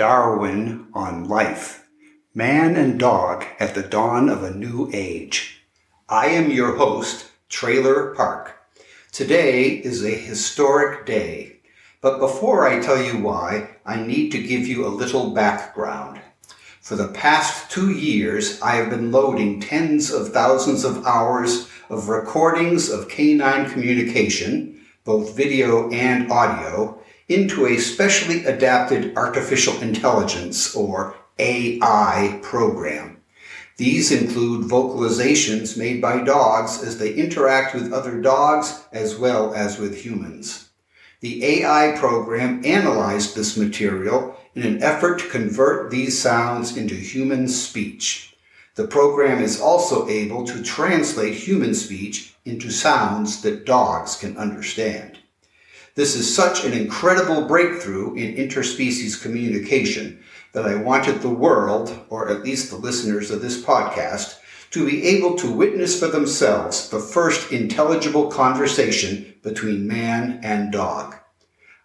Darwin 0.00 0.86
on 0.94 1.28
Life 1.28 1.86
Man 2.34 2.74
and 2.74 2.98
Dog 2.98 3.44
at 3.58 3.74
the 3.74 3.82
Dawn 3.82 4.30
of 4.30 4.42
a 4.42 4.54
New 4.54 4.88
Age. 4.94 5.60
I 6.08 6.28
am 6.28 6.50
your 6.50 6.76
host, 6.76 7.30
Trailer 7.50 8.14
Park. 8.14 8.56
Today 9.12 9.64
is 9.64 10.02
a 10.02 10.10
historic 10.10 11.04
day, 11.04 11.58
but 12.00 12.18
before 12.18 12.66
I 12.66 12.80
tell 12.80 13.02
you 13.02 13.18
why, 13.18 13.76
I 13.84 14.00
need 14.00 14.30
to 14.30 14.42
give 14.42 14.66
you 14.66 14.86
a 14.86 14.88
little 14.88 15.32
background. 15.32 16.20
For 16.80 16.96
the 16.96 17.08
past 17.08 17.70
two 17.70 17.90
years, 17.90 18.58
I 18.62 18.76
have 18.76 18.88
been 18.88 19.12
loading 19.12 19.60
tens 19.60 20.10
of 20.10 20.32
thousands 20.32 20.82
of 20.82 21.06
hours 21.06 21.68
of 21.90 22.08
recordings 22.08 22.88
of 22.88 23.10
canine 23.10 23.68
communication, 23.70 24.80
both 25.04 25.36
video 25.36 25.90
and 25.90 26.32
audio, 26.32 26.98
into 27.28 27.66
a 27.66 27.76
specially 27.76 28.46
adapted 28.46 29.14
artificial 29.14 29.78
intelligence 29.82 30.74
or 30.74 31.14
AI 31.38 32.40
program. 32.42 33.20
These 33.76 34.10
include 34.10 34.68
vocalizations 34.68 35.76
made 35.76 36.00
by 36.00 36.24
dogs 36.24 36.82
as 36.82 36.98
they 36.98 37.12
interact 37.12 37.74
with 37.74 37.92
other 37.92 38.22
dogs 38.22 38.84
as 38.90 39.18
well 39.18 39.52
as 39.54 39.78
with 39.78 40.02
humans. 40.02 40.69
The 41.20 41.44
AI 41.44 41.98
program 41.98 42.62
analyzed 42.64 43.36
this 43.36 43.54
material 43.54 44.38
in 44.54 44.62
an 44.62 44.82
effort 44.82 45.18
to 45.18 45.28
convert 45.28 45.90
these 45.90 46.18
sounds 46.18 46.78
into 46.78 46.94
human 46.94 47.46
speech. 47.46 48.34
The 48.74 48.86
program 48.86 49.42
is 49.42 49.60
also 49.60 50.08
able 50.08 50.46
to 50.46 50.62
translate 50.62 51.34
human 51.34 51.74
speech 51.74 52.34
into 52.46 52.70
sounds 52.70 53.42
that 53.42 53.66
dogs 53.66 54.16
can 54.16 54.38
understand. 54.38 55.18
This 55.94 56.16
is 56.16 56.34
such 56.34 56.64
an 56.64 56.72
incredible 56.72 57.46
breakthrough 57.46 58.14
in 58.14 58.36
interspecies 58.36 59.20
communication 59.20 60.22
that 60.52 60.64
I 60.64 60.76
wanted 60.76 61.20
the 61.20 61.28
world, 61.28 62.06
or 62.08 62.30
at 62.30 62.44
least 62.44 62.70
the 62.70 62.76
listeners 62.76 63.30
of 63.30 63.42
this 63.42 63.62
podcast, 63.62 64.38
to 64.70 64.86
be 64.86 65.04
able 65.04 65.36
to 65.36 65.50
witness 65.50 65.98
for 65.98 66.08
themselves 66.08 66.88
the 66.88 66.98
first 66.98 67.52
intelligible 67.52 68.28
conversation 68.30 69.34
between 69.42 69.86
man 69.86 70.40
and 70.42 70.72
dog. 70.72 71.16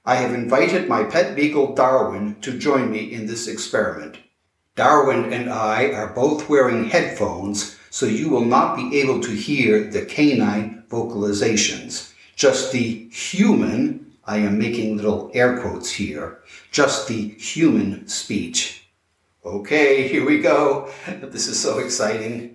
I 0.06 0.16
have 0.16 0.34
invited 0.34 0.88
my 0.88 1.04
pet 1.04 1.36
beagle 1.36 1.74
Darwin 1.74 2.36
to 2.42 2.58
join 2.58 2.92
me 2.92 3.12
in 3.12 3.26
this 3.26 3.48
experiment. 3.48 4.18
Darwin 4.76 5.34
and 5.34 5.50
I 5.50 5.92
are 5.94 6.14
both 6.14 6.50
wearing 6.50 6.86
headphones, 6.86 7.78
so 7.90 8.06
you 8.06 8.30
will 8.30 8.46
not 8.46 8.76
be 8.76 9.02
able 9.02 9.22
to 9.22 9.32
hear 9.32 9.84
the 9.84 10.06
canine 10.06 10.84
vocalizations 10.90 12.12
just 12.36 12.72
the 12.72 13.08
human, 13.10 14.14
I 14.26 14.38
am 14.38 14.60
making 14.60 14.98
little 14.98 15.32
air 15.34 15.60
quotes 15.62 15.92
here, 15.92 16.40
just 16.72 17.08
the 17.08 17.30
human 17.30 18.08
speech. 18.08 18.88
Okay, 19.46 20.08
here 20.08 20.26
we 20.26 20.40
go. 20.40 20.90
This 21.22 21.48
is 21.48 21.60
so 21.60 21.80
exciting. 21.80 22.55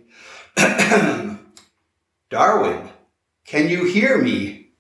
Darwin, 2.30 2.88
can 3.44 3.68
you 3.68 3.84
hear 3.84 4.18
me? 4.22 4.70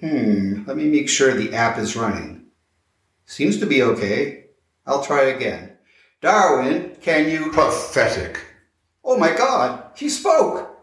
Hmm, 0.00 0.64
let 0.66 0.76
me 0.76 0.84
make 0.84 1.08
sure 1.08 1.32
the 1.32 1.54
app 1.54 1.78
is 1.78 1.96
running. 1.96 2.46
Seems 3.24 3.58
to 3.58 3.66
be 3.66 3.82
okay. 3.82 4.46
I'll 4.86 5.02
try 5.02 5.24
again. 5.24 5.72
Darwin, 6.20 6.96
can 7.00 7.28
you. 7.28 7.50
Pathetic. 7.50 8.40
Oh 9.04 9.18
my 9.18 9.34
god, 9.34 9.90
he 9.96 10.08
spoke! 10.08 10.78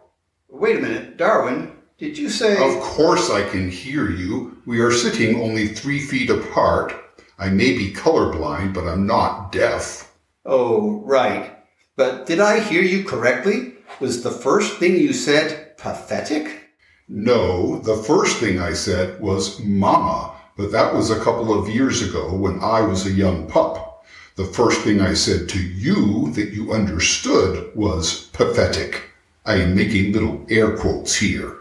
Wait 0.49 0.77
a 0.77 0.81
minute, 0.81 1.17
Darwin, 1.17 1.71
did 1.97 2.17
you 2.17 2.29
say? 2.29 2.53
Of 2.53 2.81
course 2.81 3.29
I 3.29 3.47
can 3.49 3.69
hear 3.69 4.09
you. 4.09 4.61
We 4.65 4.79
are 4.79 4.91
sitting 4.91 5.41
only 5.41 5.67
three 5.67 5.99
feet 5.99 6.29
apart. 6.29 6.93
I 7.39 7.49
may 7.49 7.77
be 7.77 7.91
colorblind, 7.93 8.73
but 8.73 8.87
I'm 8.87 9.05
not 9.05 9.51
deaf. 9.51 10.11
Oh, 10.45 11.01
right. 11.05 11.62
But 11.95 12.25
did 12.25 12.39
I 12.39 12.59
hear 12.59 12.81
you 12.81 13.03
correctly? 13.03 13.75
Was 13.99 14.23
the 14.23 14.31
first 14.31 14.77
thing 14.77 14.97
you 14.97 15.13
said 15.13 15.77
pathetic? 15.77 16.71
No, 17.07 17.79
the 17.79 17.97
first 17.97 18.37
thing 18.37 18.59
I 18.59 18.73
said 18.73 19.21
was 19.21 19.59
mama, 19.59 20.33
but 20.57 20.71
that 20.71 20.95
was 20.95 21.11
a 21.11 21.19
couple 21.19 21.57
of 21.57 21.69
years 21.69 22.01
ago 22.01 22.33
when 22.33 22.59
I 22.61 22.81
was 22.81 23.05
a 23.05 23.11
young 23.11 23.47
pup. 23.47 24.03
The 24.35 24.45
first 24.45 24.81
thing 24.81 25.01
I 25.01 25.13
said 25.13 25.47
to 25.49 25.59
you 25.59 26.31
that 26.31 26.53
you 26.53 26.73
understood 26.73 27.75
was 27.75 28.27
pathetic. 28.33 29.03
I 29.45 29.57
am 29.57 29.75
making 29.75 30.13
little 30.13 30.43
air 30.49 30.75
quotes 30.75 31.15
here. 31.15 31.57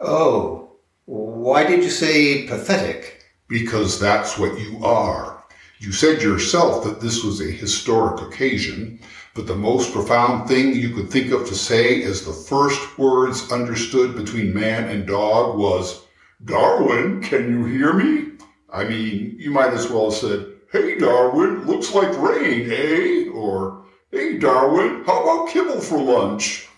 Oh, 0.00 0.72
why 1.04 1.64
did 1.64 1.84
you 1.84 1.90
say 1.90 2.48
pathetic? 2.48 3.22
Because 3.46 4.00
that's 4.00 4.36
what 4.36 4.58
you 4.58 4.84
are. 4.84 5.35
You 5.78 5.92
said 5.92 6.22
yourself 6.22 6.84
that 6.84 7.02
this 7.02 7.22
was 7.22 7.40
a 7.40 7.50
historic 7.50 8.22
occasion, 8.22 8.98
but 9.34 9.46
the 9.46 9.54
most 9.54 9.92
profound 9.92 10.48
thing 10.48 10.74
you 10.74 10.94
could 10.94 11.10
think 11.10 11.30
of 11.32 11.46
to 11.46 11.54
say 11.54 12.02
as 12.02 12.24
the 12.24 12.32
first 12.32 12.98
words 12.98 13.52
understood 13.52 14.16
between 14.16 14.54
man 14.54 14.88
and 14.88 15.06
dog 15.06 15.58
was, 15.58 16.02
Darwin, 16.42 17.20
can 17.20 17.50
you 17.50 17.66
hear 17.66 17.92
me? 17.92 18.38
I 18.72 18.84
mean, 18.84 19.36
you 19.38 19.50
might 19.50 19.74
as 19.74 19.90
well 19.90 20.10
have 20.10 20.18
said, 20.18 20.46
Hey 20.72 20.98
Darwin, 20.98 21.66
looks 21.66 21.94
like 21.94 22.18
rain, 22.18 22.72
eh? 22.72 23.28
Or, 23.28 23.84
Hey 24.10 24.38
Darwin, 24.38 25.04
how 25.04 25.22
about 25.22 25.50
kibble 25.50 25.82
for 25.82 25.98
lunch? 25.98 26.68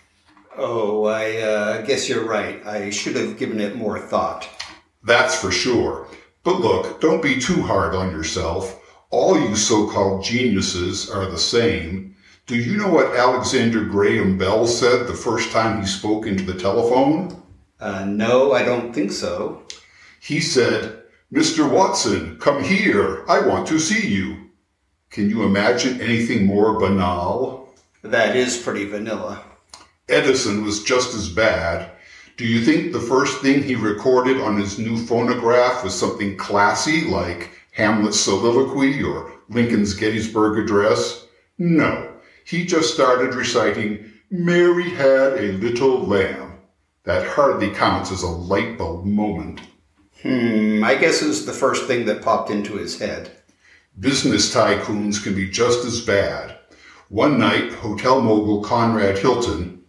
Oh, 0.57 1.05
I 1.05 1.37
uh, 1.37 1.81
guess 1.83 2.09
you're 2.09 2.25
right. 2.25 2.65
I 2.67 2.89
should 2.89 3.15
have 3.15 3.37
given 3.37 3.61
it 3.61 3.77
more 3.77 3.97
thought. 3.97 4.49
That's 5.03 5.39
for 5.39 5.51
sure. 5.51 6.07
But 6.43 6.59
look, 6.59 6.99
don't 6.99 7.23
be 7.23 7.39
too 7.39 7.61
hard 7.61 7.95
on 7.95 8.11
yourself. 8.11 8.78
All 9.11 9.39
you 9.39 9.55
so-called 9.55 10.23
geniuses 10.23 11.09
are 11.09 11.25
the 11.25 11.37
same. 11.37 12.15
Do 12.45 12.55
you 12.55 12.77
know 12.77 12.89
what 12.89 13.15
Alexander 13.15 13.83
Graham 13.83 14.37
Bell 14.37 14.67
said 14.67 15.07
the 15.07 15.15
first 15.15 15.51
time 15.51 15.81
he 15.81 15.87
spoke 15.87 16.27
into 16.27 16.43
the 16.43 16.53
telephone? 16.59 17.41
Uh, 17.79 18.05
no, 18.05 18.53
I 18.53 18.63
don't 18.63 18.93
think 18.93 19.11
so. 19.11 19.63
He 20.19 20.39
said, 20.39 21.03
Mr. 21.33 21.67
Watson, 21.67 22.37
come 22.37 22.63
here. 22.63 23.23
I 23.27 23.39
want 23.39 23.67
to 23.69 23.79
see 23.79 24.07
you. 24.07 24.49
Can 25.09 25.27
you 25.27 25.41
imagine 25.43 25.99
anything 26.01 26.45
more 26.45 26.79
banal? 26.79 27.73
That 28.03 28.35
is 28.35 28.57
pretty 28.57 28.85
vanilla. 28.85 29.43
Edison 30.07 30.63
was 30.63 30.83
just 30.83 31.15
as 31.15 31.29
bad. 31.29 31.91
Do 32.37 32.45
you 32.45 32.63
think 32.63 32.93
the 32.93 32.99
first 32.99 33.41
thing 33.41 33.63
he 33.63 33.75
recorded 33.75 34.39
on 34.39 34.59
his 34.59 34.77
new 34.77 34.97
phonograph 34.97 35.83
was 35.83 35.97
something 35.97 36.37
classy 36.37 37.05
like 37.05 37.58
Hamlet's 37.71 38.19
soliloquy 38.19 39.03
or 39.03 39.31
Lincoln's 39.49 39.93
Gettysburg 39.93 40.59
Address? 40.59 41.25
No. 41.57 42.13
He 42.45 42.65
just 42.65 42.93
started 42.93 43.35
reciting, 43.35 44.11
Mary 44.29 44.89
had 44.89 45.33
a 45.33 45.53
little 45.53 46.05
lamb. 46.05 46.59
That 47.03 47.27
hardly 47.27 47.69
counts 47.71 48.11
as 48.11 48.23
a 48.23 48.27
light 48.27 48.77
bulb 48.77 49.05
moment. 49.05 49.61
Hmm, 50.21 50.83
I 50.83 50.95
guess 50.95 51.21
it 51.21 51.27
was 51.27 51.45
the 51.45 51.53
first 51.53 51.85
thing 51.85 52.05
that 52.05 52.21
popped 52.21 52.49
into 52.49 52.75
his 52.75 52.99
head. 52.99 53.31
Business 53.99 54.53
tycoons 54.53 55.23
can 55.23 55.35
be 55.35 55.49
just 55.49 55.85
as 55.85 56.01
bad. 56.01 56.57
One 57.07 57.39
night, 57.39 57.73
hotel 57.73 58.21
mogul 58.21 58.63
Conrad 58.63 59.17
Hilton 59.17 59.79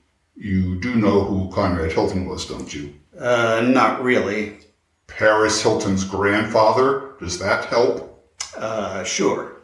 you 0.42 0.80
do 0.80 0.94
know 0.94 1.22
who 1.22 1.50
Conrad 1.52 1.92
Hilton 1.92 2.24
was, 2.24 2.46
don't 2.46 2.72
you? 2.72 2.94
Uh, 3.18 3.60
not 3.68 4.02
really. 4.02 4.56
Paris 5.06 5.60
Hilton's 5.60 6.02
grandfather? 6.02 7.09
Does 7.20 7.38
that 7.38 7.66
help? 7.66 8.26
Uh, 8.56 9.04
sure. 9.04 9.58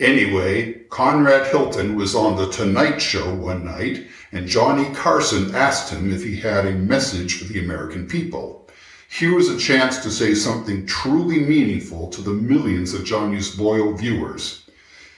Anyway, 0.00 0.72
Conrad 0.88 1.46
Hilton 1.48 1.96
was 1.96 2.14
on 2.14 2.36
The 2.36 2.50
Tonight 2.50 2.98
Show 2.98 3.34
one 3.34 3.64
night, 3.64 4.06
and 4.32 4.46
Johnny 4.46 4.94
Carson 4.94 5.54
asked 5.54 5.92
him 5.92 6.10
if 6.10 6.24
he 6.24 6.36
had 6.36 6.64
a 6.64 6.72
message 6.72 7.38
for 7.38 7.44
the 7.44 7.60
American 7.60 8.06
people. 8.06 8.70
Here 9.10 9.34
was 9.34 9.48
a 9.50 9.58
chance 9.58 9.98
to 9.98 10.10
say 10.10 10.34
something 10.34 10.86
truly 10.86 11.40
meaningful 11.40 12.08
to 12.08 12.22
the 12.22 12.32
millions 12.32 12.94
of 12.94 13.04
Johnny's 13.04 13.58
loyal 13.58 13.94
viewers. 13.94 14.68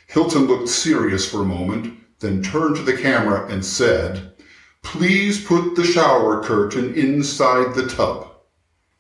Hilton 0.08 0.46
looked 0.46 0.68
serious 0.68 1.30
for 1.30 1.42
a 1.42 1.44
moment, 1.44 1.96
then 2.18 2.42
turned 2.42 2.76
to 2.76 2.82
the 2.82 2.96
camera 2.96 3.46
and 3.48 3.64
said, 3.64 4.32
Please 4.82 5.44
put 5.44 5.76
the 5.76 5.84
shower 5.84 6.42
curtain 6.42 6.94
inside 6.94 7.74
the 7.74 7.86
tub. 7.86 8.28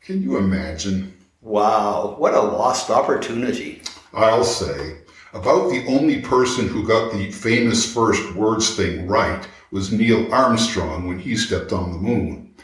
Can 0.02 0.22
you 0.22 0.36
imagine? 0.36 1.14
Wow, 1.42 2.16
what 2.18 2.34
a 2.34 2.40
lost 2.40 2.90
opportunity. 2.90 3.80
I'll 4.12 4.44
say. 4.44 4.98
About 5.32 5.70
the 5.70 5.86
only 5.86 6.20
person 6.20 6.68
who 6.68 6.86
got 6.86 7.12
the 7.12 7.30
famous 7.30 7.90
first 7.90 8.34
words 8.34 8.76
thing 8.76 9.06
right 9.06 9.48
was 9.70 9.90
Neil 9.90 10.32
Armstrong 10.34 11.06
when 11.06 11.18
he 11.18 11.36
stepped 11.36 11.72
on 11.72 11.92
the 11.92 11.98
moon. 11.98 12.54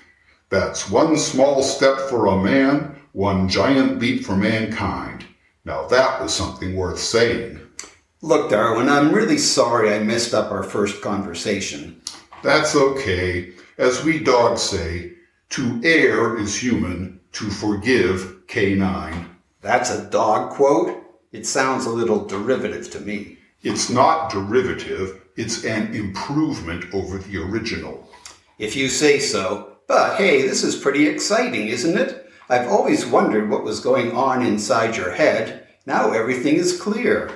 That's 0.50 0.90
one 0.90 1.16
small 1.16 1.62
step 1.62 1.98
for 2.10 2.26
a 2.26 2.42
man, 2.42 3.00
one 3.12 3.48
giant 3.48 3.98
leap 3.98 4.24
for 4.24 4.36
mankind. 4.36 5.24
Now 5.64 5.86
that 5.86 6.20
was 6.20 6.34
something 6.34 6.76
worth 6.76 6.98
saying. 6.98 7.60
Look, 8.20 8.50
Darwin, 8.50 8.88
I'm 8.90 9.12
really 9.12 9.38
sorry 9.38 9.94
I 9.94 10.00
messed 10.00 10.34
up 10.34 10.50
our 10.50 10.62
first 10.62 11.00
conversation. 11.00 12.02
That's 12.42 12.76
okay. 12.76 13.52
As 13.78 14.04
we 14.04 14.18
dogs 14.18 14.62
say, 14.62 15.15
To 15.50 15.80
err 15.84 16.38
is 16.38 16.62
human, 16.62 17.20
to 17.32 17.50
forgive 17.50 18.46
canine. 18.46 19.30
That's 19.60 19.90
a 19.90 20.08
dog 20.10 20.50
quote? 20.50 21.02
It 21.32 21.46
sounds 21.46 21.86
a 21.86 21.90
little 21.90 22.24
derivative 22.24 22.90
to 22.90 23.00
me. 23.00 23.38
It's 23.62 23.90
not 23.90 24.30
derivative, 24.30 25.22
it's 25.36 25.64
an 25.64 25.94
improvement 25.94 26.86
over 26.94 27.18
the 27.18 27.38
original. 27.42 28.08
If 28.58 28.76
you 28.76 28.88
say 28.88 29.18
so. 29.18 29.72
But 29.86 30.16
hey, 30.16 30.42
this 30.42 30.64
is 30.64 30.74
pretty 30.74 31.06
exciting, 31.06 31.68
isn't 31.68 31.96
it? 31.96 32.28
I've 32.48 32.68
always 32.68 33.06
wondered 33.06 33.48
what 33.48 33.64
was 33.64 33.80
going 33.80 34.12
on 34.12 34.44
inside 34.44 34.96
your 34.96 35.12
head. 35.12 35.68
Now 35.86 36.12
everything 36.12 36.56
is 36.56 36.80
clear. 36.80 37.30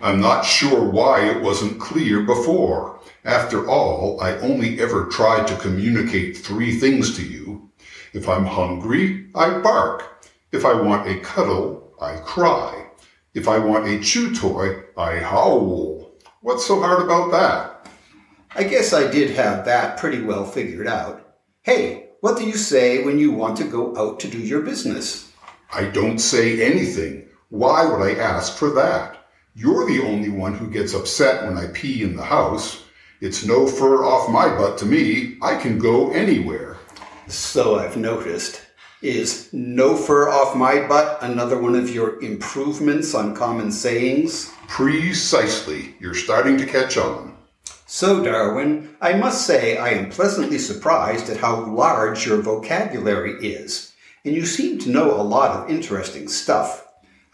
I'm 0.00 0.20
not 0.20 0.44
sure 0.44 0.84
why 0.84 1.28
it 1.30 1.42
wasn't 1.42 1.80
clear 1.80 2.22
before. 2.22 3.00
After 3.24 3.68
all, 3.68 4.20
I 4.20 4.36
only 4.38 4.78
ever 4.78 5.06
tried 5.06 5.46
to 5.48 5.56
communicate 5.56 6.36
three 6.36 6.78
things 6.78 7.16
to 7.16 7.22
you. 7.22 7.70
If 8.12 8.28
I'm 8.28 8.44
hungry, 8.44 9.28
I 9.34 9.58
bark. 9.58 10.26
If 10.52 10.64
I 10.64 10.74
want 10.74 11.08
a 11.08 11.20
cuddle, 11.20 11.94
I 12.00 12.16
cry. 12.16 12.86
If 13.34 13.48
I 13.48 13.58
want 13.58 13.88
a 13.88 14.00
chew 14.00 14.34
toy, 14.34 14.82
I 14.96 15.18
howl. 15.18 16.12
What's 16.40 16.66
so 16.66 16.80
hard 16.80 17.02
about 17.02 17.30
that? 17.32 17.90
I 18.54 18.64
guess 18.64 18.92
I 18.92 19.10
did 19.10 19.30
have 19.30 19.64
that 19.64 19.98
pretty 19.98 20.22
well 20.22 20.44
figured 20.44 20.86
out. 20.86 21.34
Hey, 21.62 22.10
what 22.20 22.38
do 22.38 22.46
you 22.46 22.56
say 22.56 23.02
when 23.02 23.18
you 23.18 23.32
want 23.32 23.56
to 23.58 23.64
go 23.64 23.96
out 23.96 24.20
to 24.20 24.28
do 24.28 24.38
your 24.38 24.60
business? 24.62 25.32
I 25.72 25.84
don't 25.84 26.18
say 26.18 26.64
anything. 26.64 27.28
Why 27.48 27.84
would 27.84 28.00
I 28.00 28.20
ask 28.20 28.56
for 28.56 28.70
that? 28.70 29.15
You're 29.58 29.86
the 29.86 30.02
only 30.02 30.28
one 30.28 30.52
who 30.52 30.68
gets 30.68 30.92
upset 30.92 31.46
when 31.46 31.56
I 31.56 31.68
pee 31.68 32.02
in 32.02 32.14
the 32.14 32.22
house. 32.22 32.84
It's 33.22 33.46
no 33.46 33.66
fur 33.66 34.04
off 34.04 34.30
my 34.30 34.54
butt 34.54 34.76
to 34.78 34.84
me. 34.84 35.38
I 35.40 35.56
can 35.56 35.78
go 35.78 36.12
anywhere. 36.12 36.76
So 37.26 37.78
I've 37.78 37.96
noticed. 37.96 38.60
Is 39.00 39.48
no 39.54 39.96
fur 39.96 40.28
off 40.28 40.54
my 40.54 40.86
butt 40.86 41.22
another 41.22 41.58
one 41.58 41.74
of 41.74 41.88
your 41.88 42.22
improvements 42.22 43.14
on 43.14 43.34
common 43.34 43.72
sayings? 43.72 44.52
Precisely. 44.68 45.94
You're 46.00 46.12
starting 46.12 46.58
to 46.58 46.66
catch 46.66 46.98
on. 46.98 47.34
So, 47.86 48.22
Darwin, 48.22 48.94
I 49.00 49.14
must 49.14 49.46
say 49.46 49.78
I 49.78 49.88
am 49.88 50.10
pleasantly 50.10 50.58
surprised 50.58 51.30
at 51.30 51.38
how 51.38 51.64
large 51.64 52.26
your 52.26 52.42
vocabulary 52.42 53.42
is, 53.42 53.94
and 54.22 54.34
you 54.34 54.44
seem 54.44 54.78
to 54.80 54.90
know 54.90 55.18
a 55.18 55.22
lot 55.22 55.52
of 55.52 55.70
interesting 55.70 56.28
stuff. 56.28 56.85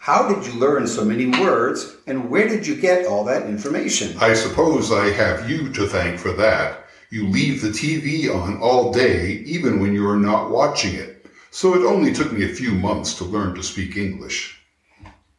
How 0.03 0.27
did 0.27 0.45
you 0.45 0.59
learn 0.59 0.85
so 0.85 1.05
many 1.05 1.27
words, 1.27 1.95
and 2.07 2.29
where 2.29 2.49
did 2.49 2.67
you 2.67 2.75
get 2.75 3.05
all 3.05 3.23
that 3.23 3.47
information? 3.47 4.17
I 4.19 4.33
suppose 4.33 4.91
I 4.91 5.11
have 5.11 5.49
you 5.49 5.71
to 5.71 5.87
thank 5.87 6.19
for 6.19 6.33
that. 6.33 6.87
You 7.09 7.29
leave 7.29 7.61
the 7.61 7.69
TV 7.69 8.29
on 8.29 8.59
all 8.59 8.91
day, 8.91 9.41
even 9.45 9.79
when 9.79 9.93
you 9.93 10.05
are 10.09 10.19
not 10.19 10.49
watching 10.49 10.93
it. 10.95 11.25
So 11.51 11.73
it 11.75 11.87
only 11.87 12.11
took 12.11 12.33
me 12.33 12.43
a 12.43 12.53
few 12.53 12.73
months 12.73 13.13
to 13.13 13.23
learn 13.23 13.55
to 13.55 13.63
speak 13.63 13.95
English. 13.95 14.59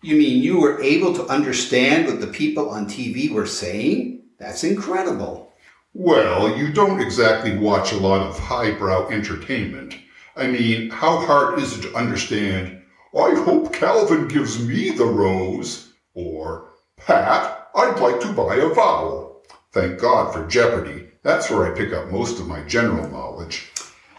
You 0.00 0.16
mean 0.16 0.42
you 0.42 0.58
were 0.58 0.80
able 0.80 1.12
to 1.12 1.26
understand 1.26 2.06
what 2.06 2.22
the 2.22 2.26
people 2.26 2.70
on 2.70 2.86
TV 2.86 3.30
were 3.30 3.46
saying? 3.46 4.22
That's 4.38 4.64
incredible. 4.64 5.52
Well, 5.92 6.56
you 6.56 6.72
don't 6.72 7.02
exactly 7.02 7.54
watch 7.54 7.92
a 7.92 7.98
lot 7.98 8.26
of 8.26 8.38
highbrow 8.38 9.08
entertainment. 9.08 9.94
I 10.36 10.46
mean, 10.46 10.88
how 10.88 11.18
hard 11.18 11.58
is 11.58 11.76
it 11.76 11.82
to 11.82 11.94
understand, 11.94 12.80
I 13.16 13.34
hope 13.34 13.72
Calvin 13.72 14.26
gives 14.26 14.58
me 14.58 14.90
the 14.90 15.06
rose? 15.06 15.92
Or, 16.14 16.70
Pat, 16.96 17.68
I'd 17.74 18.00
like 18.00 18.20
to 18.20 18.32
buy 18.32 18.56
a 18.56 18.68
vowel. 18.74 19.44
Thank 19.70 20.00
God 20.00 20.32
for 20.32 20.46
Jeopardy. 20.48 21.06
That's 21.22 21.48
where 21.48 21.72
I 21.72 21.76
pick 21.76 21.92
up 21.92 22.10
most 22.10 22.40
of 22.40 22.48
my 22.48 22.62
general 22.62 23.08
knowledge. 23.08 23.70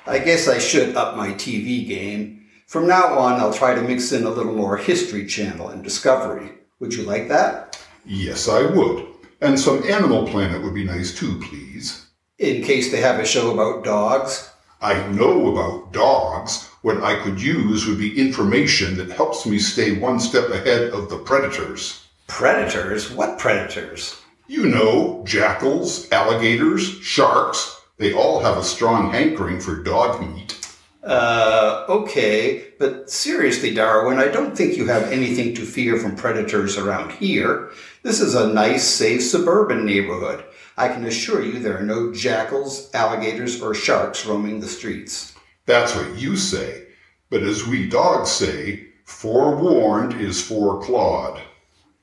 I 0.08 0.20
guess 0.20 0.48
I 0.48 0.60
should 0.60 0.96
up 0.96 1.18
my 1.18 1.30
TV 1.30 1.86
game. 1.86 2.46
From 2.68 2.88
now 2.88 3.20
on, 3.20 3.34
I'll 3.34 3.54
try 3.54 3.76
to 3.76 3.82
mix 3.82 4.12
in 4.12 4.24
a 4.24 4.30
little 4.30 4.54
more 4.54 4.78
History 4.78 5.26
Channel 5.26 5.70
and 5.70 5.84
Discovery. 5.84 6.52
Would 6.80 6.94
you 6.94 7.04
like 7.04 7.28
that? 7.28 7.82
Yes, 8.06 8.48
I 8.48 8.62
would. 8.62 9.08
And 9.42 9.60
some 9.60 9.84
Animal 9.90 10.28
Planet 10.28 10.64
would 10.64 10.74
be 10.74 10.86
nice 10.86 11.14
too, 11.14 11.40
please. 11.42 12.08
In 12.40 12.64
case 12.64 12.92
they 12.92 13.02
have 13.02 13.20
a 13.20 13.26
show 13.26 13.52
about 13.52 13.84
dogs. 13.84 14.50
I 14.82 15.06
know 15.08 15.52
about 15.52 15.92
dogs. 15.92 16.70
What 16.86 17.02
I 17.02 17.16
could 17.16 17.42
use 17.42 17.88
would 17.88 17.98
be 17.98 18.16
information 18.16 18.96
that 18.98 19.10
helps 19.10 19.48
me 19.48 19.58
stay 19.58 19.98
one 19.98 20.20
step 20.20 20.52
ahead 20.52 20.92
of 20.92 21.10
the 21.10 21.18
predators. 21.18 22.06
Predators? 22.28 23.10
What 23.10 23.40
predators? 23.40 24.22
You 24.46 24.68
know, 24.68 25.24
jackals, 25.26 26.08
alligators, 26.12 26.88
sharks. 27.00 27.82
They 27.98 28.14
all 28.14 28.40
have 28.40 28.60
a 28.60 28.64
strong 28.64 29.12
hankering 29.12 29.60
for 29.60 29.82
dog 29.82 30.22
meat. 30.22 30.64
Uh, 31.04 31.88
okay, 31.90 32.68
but 32.78 33.10
seriously, 33.10 33.74
Darwin, 33.74 34.20
I 34.20 34.28
don't 34.28 34.56
think 34.56 34.78
you 34.78 34.86
have 34.86 35.12
anything 35.12 35.56
to 35.56 35.66
fear 35.66 35.98
from 35.98 36.16
predators 36.16 36.78
around 36.78 37.14
here. 37.14 37.72
This 38.04 38.22
is 38.22 38.36
a 38.36 38.54
nice, 38.54 38.84
safe 38.84 39.24
suburban 39.24 39.88
neighborhood. 39.88 40.46
I 40.78 40.90
can 40.90 41.06
assure 41.06 41.44
you 41.44 41.58
there 41.58 41.80
are 41.80 41.84
no 41.84 42.14
jackals, 42.14 42.94
alligators, 42.94 43.60
or 43.60 43.74
sharks 43.74 44.24
roaming 44.28 44.60
the 44.60 44.68
streets. 44.68 45.35
That's 45.66 45.96
what 45.96 46.18
you 46.18 46.38
say. 46.38 46.88
But 47.30 47.44
as 47.44 47.68
we 47.68 47.90
dogs 47.90 48.32
say, 48.32 48.88
forewarned 49.04 50.20
is 50.20 50.42
foreclawed. 50.42 51.42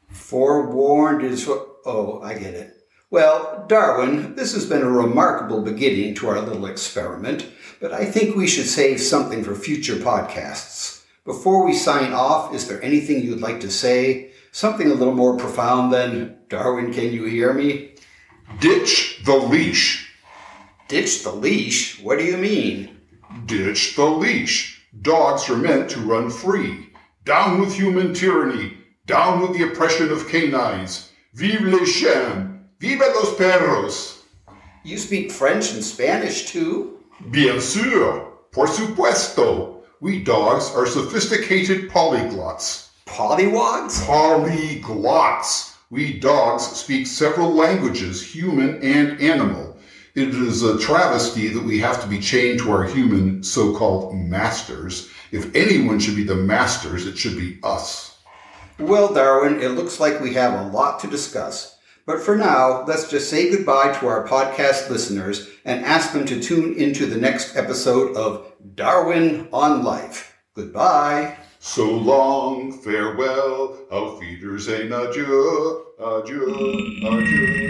Forewarned 0.09 1.23
is 1.23 1.45
for. 1.45 1.67
Oh, 1.85 2.21
I 2.23 2.35
get 2.35 2.55
it. 2.55 2.75
Well, 3.11 3.67
Darwin, 3.69 4.35
this 4.37 4.55
has 4.55 4.67
been 4.67 4.83
a 4.83 4.91
remarkable 4.91 5.61
beginning 5.61 6.15
to 6.15 6.29
our 6.29 6.41
little 6.41 6.65
experiment, 6.65 7.47
but 7.79 7.93
I 7.93 8.07
think 8.07 8.35
we 8.35 8.47
should 8.47 8.67
save 8.67 9.01
something 9.01 9.45
for 9.45 9.55
future 9.55 9.97
podcasts. 9.97 11.05
Before 11.25 11.65
we 11.65 11.75
sign 11.75 12.13
off, 12.13 12.55
is 12.55 12.67
there 12.67 12.83
anything 12.83 13.23
you'd 13.23 13.43
like 13.43 13.61
to 13.61 13.71
say? 13.71 14.33
Something 14.51 14.91
a 14.91 14.95
little 14.95 15.15
more 15.15 15.37
profound 15.37 15.93
than, 15.93 16.39
Darwin, 16.49 16.93
can 16.93 17.13
you 17.13 17.25
hear 17.25 17.53
me? 17.53 17.97
Ditch 18.61 19.21
the 19.25 19.37
leash. 19.37 20.11
Ditch 20.89 21.23
the 21.23 21.33
leash? 21.33 22.01
What 22.01 22.19
do 22.19 22.25
you 22.25 22.39
mean? 22.39 22.92
Ditch 23.47 23.97
the 23.97 24.05
leash. 24.05 24.83
Dogs 25.01 25.49
are 25.49 25.57
meant 25.57 25.91
to 25.91 26.01
run 26.01 26.31
free. 26.31 26.91
Down 27.25 27.61
with 27.61 27.75
human 27.75 28.15
tyranny. 28.15 28.77
Down 29.07 29.41
with 29.41 29.57
the 29.57 29.65
oppression 29.65 30.11
of 30.11 30.29
canines. 30.29 31.11
Vive 31.35 31.63
les 31.63 31.87
chiens. 31.87 32.61
Vive 32.79 33.01
los 33.01 33.35
perros. 33.37 34.23
You 34.85 34.99
speak 34.99 35.31
French 35.31 35.73
and 35.73 35.85
Spanish 35.85 36.47
too? 36.47 36.99
Bien 37.31 37.61
sûr. 37.61 38.29
Por 38.51 38.67
supuesto. 38.67 39.83
We 40.01 40.23
dogs 40.25 40.71
are 40.75 40.87
sophisticated 40.87 41.89
polyglots. 41.91 42.89
Pollywogs? 43.07 44.05
Polyglots. 44.05 45.77
We 45.91 46.19
dogs 46.19 46.65
speak 46.65 47.07
several 47.07 47.51
languages, 47.51 48.23
human 48.23 48.83
and 48.83 49.21
animal. 49.21 49.72
It 50.15 50.29
is 50.29 50.63
a 50.63 50.79
travesty 50.79 51.49
that 51.49 51.63
we 51.63 51.79
have 51.79 52.03
to 52.03 52.07
be 52.07 52.19
chained 52.19 52.61
to 52.61 52.71
our 52.71 52.85
human 52.85 53.43
so-called 53.43 54.15
masters. 54.15 55.09
If 55.31 55.55
anyone 55.55 55.99
should 55.99 56.17
be 56.17 56.25
the 56.25 56.35
masters, 56.35 57.07
it 57.07 57.17
should 57.17 57.37
be 57.37 57.59
us. 57.63 58.19
Well, 58.79 59.15
Darwin, 59.15 59.63
it 59.63 59.71
looks 59.71 60.01
like 60.01 60.21
we 60.21 60.35
have 60.35 60.53
a 60.53 60.69
lot 60.69 61.01
to 61.01 61.07
discuss. 61.07 61.79
But 62.05 62.21
for 62.21 62.37
now, 62.37 62.85
let's 62.85 63.09
just 63.09 63.31
say 63.31 63.51
goodbye 63.51 63.97
to 64.01 64.07
our 64.07 64.29
podcast 64.29 64.91
listeners 64.91 65.49
and 65.65 65.83
ask 65.85 66.13
them 66.13 66.27
to 66.27 66.43
tune 66.43 66.75
into 66.75 67.07
the 67.07 67.17
next 67.17 67.57
episode 67.57 68.15
of 68.15 68.53
Darwin 68.75 69.49
on 69.51 69.83
Life. 69.83 70.37
Goodbye. 70.55 71.39
So 71.59 71.91
long, 71.91 72.73
farewell, 72.83 73.87
auf 73.91 74.21
Wiedersehen, 74.21 74.93
adieu, 74.93 75.87
adieu, 75.99 76.53
adieu. 77.07 77.62